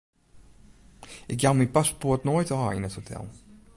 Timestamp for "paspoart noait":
1.75-2.53